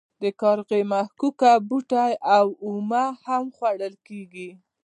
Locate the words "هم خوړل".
3.23-3.95